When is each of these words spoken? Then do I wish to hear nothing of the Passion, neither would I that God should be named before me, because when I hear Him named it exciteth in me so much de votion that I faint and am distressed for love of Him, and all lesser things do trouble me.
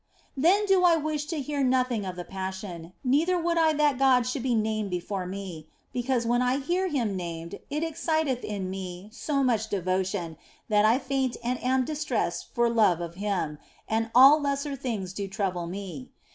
Then 0.35 0.65
do 0.65 0.83
I 0.83 0.95
wish 0.95 1.25
to 1.27 1.39
hear 1.39 1.63
nothing 1.63 2.07
of 2.07 2.15
the 2.15 2.23
Passion, 2.23 2.93
neither 3.03 3.37
would 3.37 3.59
I 3.59 3.71
that 3.73 3.99
God 3.99 4.25
should 4.25 4.41
be 4.41 4.55
named 4.55 4.89
before 4.89 5.27
me, 5.27 5.67
because 5.93 6.25
when 6.25 6.41
I 6.41 6.57
hear 6.57 6.87
Him 6.87 7.15
named 7.15 7.59
it 7.69 7.83
exciteth 7.83 8.43
in 8.43 8.71
me 8.71 9.09
so 9.13 9.43
much 9.43 9.69
de 9.69 9.79
votion 9.79 10.37
that 10.69 10.85
I 10.85 10.97
faint 10.97 11.37
and 11.43 11.63
am 11.63 11.85
distressed 11.85 12.47
for 12.51 12.67
love 12.67 12.99
of 12.99 13.13
Him, 13.13 13.59
and 13.87 14.09
all 14.15 14.41
lesser 14.41 14.75
things 14.75 15.13
do 15.13 15.27
trouble 15.27 15.67
me. 15.67 16.09